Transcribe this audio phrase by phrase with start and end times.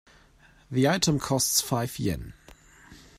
[0.71, 2.33] The item costs five Yen.